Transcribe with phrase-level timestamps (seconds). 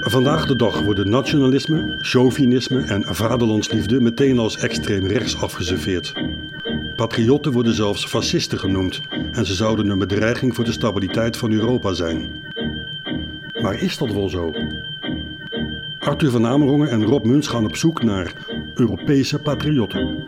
[0.00, 6.12] Vandaag de dag worden nationalisme, chauvinisme en vaderlandsliefde meteen als extreem rechts afgeserveerd.
[6.96, 9.00] Patriotten worden zelfs fascisten genoemd
[9.32, 12.44] en ze zouden een bedreiging voor de stabiliteit van Europa zijn.
[13.62, 14.52] Maar is dat wel zo?
[16.06, 18.32] Arthur van Amerongen en Rob Muns gaan op zoek naar
[18.74, 20.24] Europese patriotten.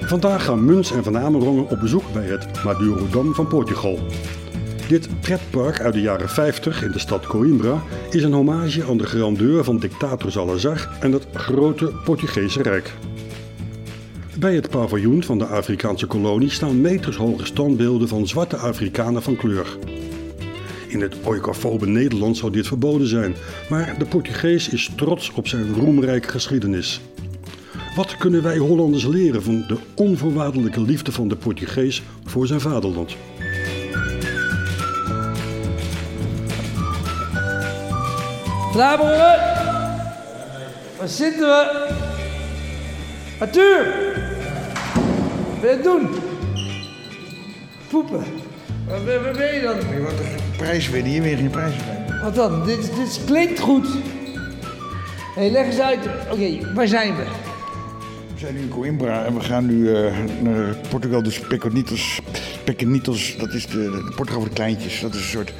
[0.00, 3.98] Vandaag gaan Muns en Van Amerongen op bezoek bij het Madurodam van Portugal.
[4.90, 9.06] Dit pretpark uit de jaren 50 in de stad Coimbra is een hommage aan de
[9.06, 12.94] grandeur van dictator Salazar en het grote Portugese Rijk.
[14.38, 19.76] Bij het paviljoen van de Afrikaanse kolonie staan metershoge standbeelden van zwarte Afrikanen van kleur.
[20.88, 23.34] In het oikofobe Nederland zou dit verboden zijn,
[23.68, 27.00] maar de Portugees is trots op zijn roemrijke geschiedenis.
[27.94, 33.16] Wat kunnen wij Hollanders leren van de onvoorwaardelijke liefde van de Portugees voor zijn vaderland?
[38.70, 39.38] Vlaanderen!
[40.98, 41.88] Waar zitten we?
[43.38, 43.84] Arthur!
[45.50, 46.08] Wat ben je aan het doen?
[47.88, 48.24] Poepen.
[48.88, 49.94] Waar ben, je dan?
[49.94, 52.22] Je wordt een prijs winnen, hier weer geen prijs winnen.
[52.22, 52.64] Wat dan?
[52.64, 53.86] Dit, dit klinkt goed.
[55.34, 56.00] Hé, hey, leg eens uit.
[56.30, 57.24] Oké, waar zijn we?
[58.32, 62.20] We zijn nu in Coimbra en we gaan nu eh, naar Portugal, dus Peconitos.
[62.64, 65.00] Peconitos, dat is de, de Portugal voor de kleintjes.
[65.00, 65.52] Dat is een soort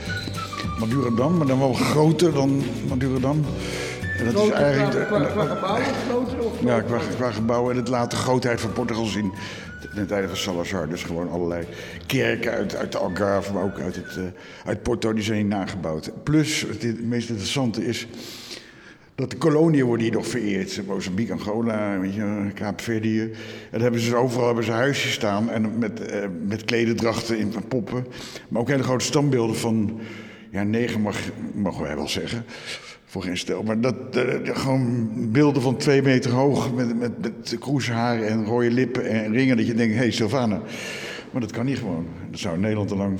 [0.81, 3.45] Madurodam, maar dan wel groter dan Madurodam.
[4.19, 5.07] En dat is eigenlijk...
[5.07, 8.73] qua, qua gebouwen groter of Ja, qua, qua gebouwen en het laat de grootheid van
[8.73, 9.33] Portugal zien.
[9.95, 10.89] Ten tijde van Salazar.
[10.89, 11.67] Dus gewoon allerlei
[12.07, 14.25] kerken uit, uit de Algarve, maar ook uit, het, uh,
[14.65, 16.11] uit Porto, die zijn hier nagebouwd.
[16.23, 18.07] Plus, het, het meest interessante is
[19.15, 20.87] dat de koloniën worden hier nog vereerd.
[20.87, 23.21] Mozambique, Angola, weet je, Kaapverdië.
[23.21, 23.31] En
[23.71, 26.17] dan hebben ze overal hebben ze huisjes staan en met, uh,
[26.47, 28.07] met klededrachten in poppen.
[28.49, 30.01] Maar ook hele grote standbeelden van,
[30.51, 31.19] ja, negen mag,
[31.55, 32.45] mogen wij wel zeggen
[33.05, 33.63] voor geen stel.
[33.63, 38.71] Maar dat, uh, gewoon beelden van twee meter hoog met, met, met kroesharen en rode
[38.71, 39.57] lippen en ringen.
[39.57, 40.61] Dat je denkt, hé hey, Sylvana.
[41.31, 42.07] Maar dat kan niet gewoon.
[42.31, 43.19] Dat zou in Nederland al lang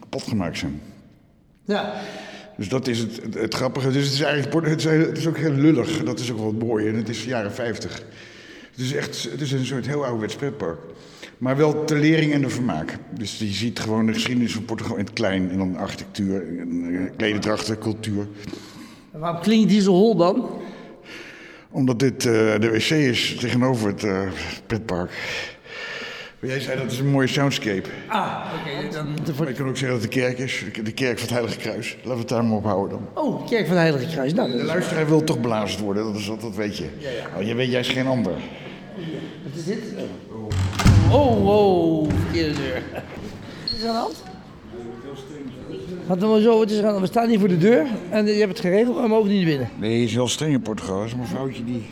[0.00, 0.80] kapot gemaakt zijn.
[1.64, 1.94] Ja.
[2.56, 3.90] Dus dat is het, het, het, grappige.
[3.90, 6.04] Dus het is eigenlijk het is, het is ook heel lullig.
[6.04, 6.88] Dat is ook wel mooi.
[6.88, 8.02] En het is jaren 50.
[8.70, 10.78] Het is echt het is een soort heel ouderwets pretpark.
[11.40, 12.98] Maar wel ter lering en de vermaak.
[13.10, 15.50] Dus je ziet gewoon de geschiedenis van Portugal in het klein.
[15.50, 16.42] En dan architectuur,
[17.16, 18.26] klededrachten, cultuur.
[19.12, 20.48] En waarom klinkt die zo hol dan?
[21.70, 24.20] Omdat dit uh, de wc is tegenover het uh,
[24.66, 25.10] pretpark.
[26.40, 27.88] Maar jij zei dat is een mooie soundscape.
[28.06, 28.70] Ah, oké.
[28.70, 29.36] Okay, dan...
[29.38, 30.64] Maar je kan ook zeggen dat het de kerk is.
[30.82, 31.94] De kerk van het Heilige Kruis.
[31.96, 33.24] Laten we het daar maar op houden dan.
[33.24, 34.34] Oh, kerk van het Heilige Kruis.
[34.34, 36.88] Nou, de luisteraar wil toch belazerd worden, dat, is, dat weet je.
[36.98, 37.38] Ja, ja.
[37.38, 38.32] Oh, je weet juist geen ander.
[39.42, 39.78] Wat is dit?
[40.30, 40.48] Oh,
[41.10, 42.10] wow.
[42.10, 42.82] Verkeerde deur.
[43.62, 44.22] Wat is er aan de hand?
[46.20, 48.60] Maar zo, het is aan, we staan hier voor de deur en je hebt het
[48.60, 49.68] geregeld, maar we mogen niet naar binnen.
[49.78, 50.96] Nee, je is heel streng in Portugal.
[50.96, 51.86] Dat is een vrouwtje die,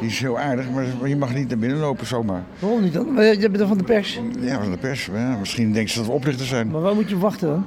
[0.00, 2.44] die is heel aardig, maar je mag niet naar binnen lopen zomaar.
[2.58, 3.06] Waarom niet dan?
[3.06, 4.20] Je bent dan van de pers?
[4.40, 5.08] Ja, van de pers.
[5.14, 6.70] Ja, misschien denken ze dat we oplichters zijn.
[6.70, 7.64] Maar waar moet je wachten dan?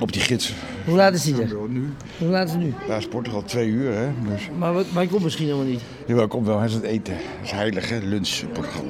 [0.00, 0.54] Op die gids.
[0.84, 1.56] Hoe laat is die er?
[1.68, 1.88] Nu.
[2.18, 2.74] Hoe laat is het nu?
[2.86, 4.08] Daar is Portugal twee uur, hè.
[4.32, 4.48] Dus.
[4.58, 5.80] Maar, wat, maar hij komt misschien helemaal niet.
[6.06, 6.58] Jawel, komt wel.
[6.58, 7.14] Hij is aan het eten.
[7.14, 7.98] Dat is heilig, hè.
[7.98, 8.84] Lunch in Portugal.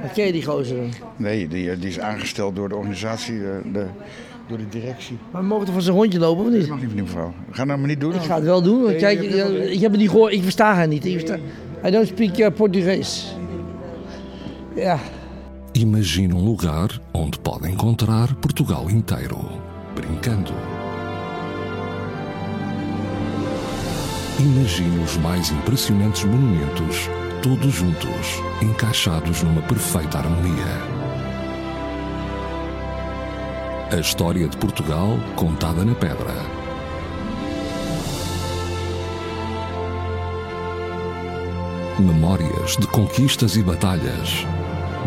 [0.00, 0.90] Maar ken je die gozer dan?
[1.16, 3.86] Nee, die, die is aangesteld door de organisatie, de, de,
[4.48, 5.18] door de directie.
[5.30, 6.60] Maar we mogen toch van zijn rondje lopen of niet?
[6.60, 7.32] Dat mag niet van die mevrouw.
[7.50, 8.14] Ga nou maar niet doen.
[8.14, 8.82] Ik ga het wel doen.
[8.82, 9.32] Want kijk, ik,
[9.70, 10.32] ik heb het niet gehoord.
[10.32, 11.04] Ik versta haar niet.
[11.04, 11.38] Ik versta...
[11.84, 13.34] I don't speak uh, Portugees.
[14.74, 14.98] Ja.
[15.72, 19.60] Imagine um lugar onde pode encontrar Portugal inteiro,
[19.94, 20.73] brincando.
[24.40, 27.08] Imagine os mais impressionantes monumentos,
[27.40, 30.82] todos juntos, encaixados numa perfeita harmonia.
[33.92, 36.34] A história de Portugal contada na pedra.
[42.00, 44.44] Memórias de conquistas e batalhas,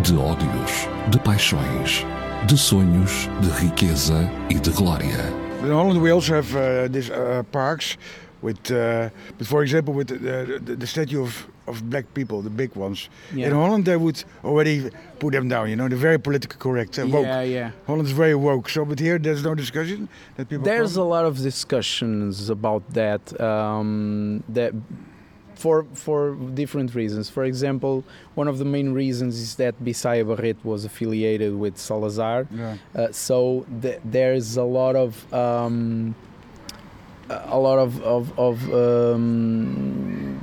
[0.04, 2.06] de ódios, de paixões,
[2.46, 5.48] de sonhos, de riqueza e de glória.
[5.62, 7.98] Holland we also have uh, these uh, parks
[8.42, 12.50] with, uh, but for example, with the, the, the statue of, of black people, the
[12.50, 13.10] big ones.
[13.34, 13.48] Yeah.
[13.48, 14.90] In Holland, they would already
[15.20, 15.70] put them down.
[15.70, 17.26] You know, they're very politically correct, uh, woke.
[17.26, 17.72] Yeah, yeah.
[17.88, 18.70] Holland is very woke.
[18.70, 20.66] So, but here, there's no discussion that people.
[20.66, 21.04] There's come?
[21.04, 23.40] a lot of discussions about that.
[23.42, 24.74] Um, that
[25.56, 27.30] for for different reasons.
[27.30, 28.04] For example,
[28.36, 32.76] one of the main reasons is that Bisaya Barret was affiliated with Salazar, Ja.
[32.96, 36.16] uh, so th- there's a lot of um,
[37.30, 40.40] a lot of of, of um,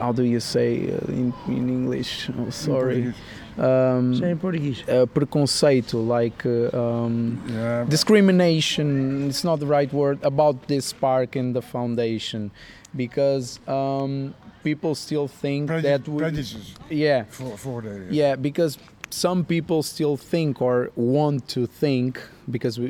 [0.00, 2.28] how do you say uh, in, in English?
[2.38, 3.12] Oh, sorry.
[3.58, 4.82] Um, Zijn Portuguese.
[4.88, 11.36] uh, preconceito, like uh, um, Ja, discrimination it's not the right word about this park
[11.36, 12.50] and the foundation
[12.96, 14.34] because um,
[14.64, 16.74] people still think that we, prejudices.
[16.88, 18.06] yeah Voor, voordelen.
[18.10, 18.78] yeah because
[19.12, 22.20] some people still think or want to think
[22.50, 22.88] because we,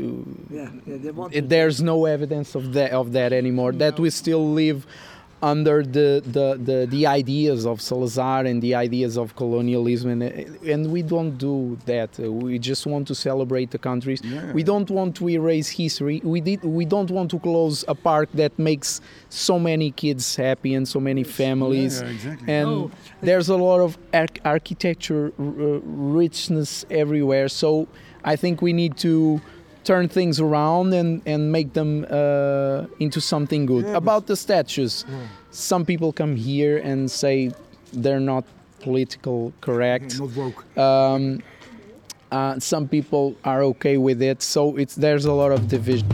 [0.50, 4.86] dat want- it, there's no evidence of that of that anymore that we still live
[5.42, 10.22] under the, the, the, the ideas of Salazar and the ideas of colonialism.
[10.22, 10.22] And,
[10.64, 12.16] and we don't do that.
[12.18, 14.20] We just want to celebrate the countries.
[14.22, 14.52] Yeah.
[14.52, 16.20] we don't want to erase history.
[16.22, 20.74] We did we don't want to close a park that makes so many kids happy
[20.74, 22.00] and so many families.
[22.00, 22.52] Yeah, yeah, exactly.
[22.54, 22.90] and Oh.
[23.20, 25.42] there's a lot of arch- architecture uh,
[26.18, 27.48] richness everywhere.
[27.48, 27.88] So
[28.24, 29.40] i think we need to
[29.84, 33.84] turn things around and, and make them uh, into something good.
[33.84, 35.05] Yeah, about the statues.
[35.50, 37.52] Some people come here and say
[37.93, 38.44] they're not
[38.81, 40.19] political correct.
[40.19, 40.64] Not woke.
[40.79, 41.43] um,
[42.31, 46.08] uh, some people are okay with it so it's there's a lot of division.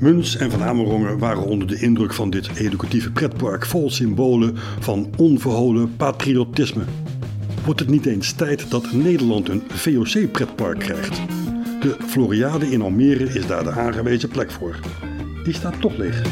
[0.00, 5.10] Muns en Van Amerongen waren onder de indruk van dit educatieve pretpark vol symbolen van
[5.16, 6.84] onverholen patriotisme.
[7.68, 11.16] Wordt het niet eens tijd dat Nederland een VOC-pretpark krijgt?
[11.80, 14.78] De Floriade in Almere is daar de aangewezen plek voor.
[15.44, 16.22] Die staat toch leeg.